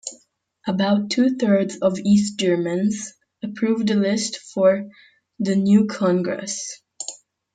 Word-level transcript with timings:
About 0.65 1.11
two-thirds 1.11 1.77
of 1.77 1.99
East 1.99 2.39
Germans 2.39 3.13
approved 3.43 3.87
the 3.87 3.93
list 3.93 4.37
for 4.37 4.89
the 5.37 5.55
new 5.55 5.85
Congress. 5.85 6.81